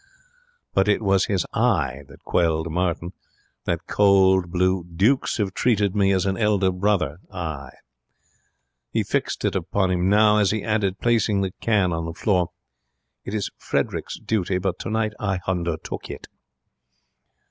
[0.73, 3.11] But it was his eye that quelled Martin.
[3.65, 7.75] That cold, blue, dukes have treated me as an elder brother eye.
[8.89, 12.49] He fixed it upon him now, as he added, placing the can on the floor.
[13.25, 16.27] 'It is Frederick's duty, but tonight I hundertook it.'